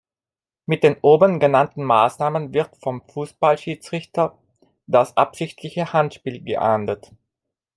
Mit 0.65 0.83
den 0.83 0.95
oben 1.03 1.39
genannten 1.39 1.83
Maßnahmen 1.83 2.55
wird 2.55 2.75
vom 2.77 3.03
Fußballschiedsrichter 3.07 4.35
das 4.87 5.15
„absichtliche 5.15 5.93
Handspiel“ 5.93 6.41
geahndet. 6.41 7.11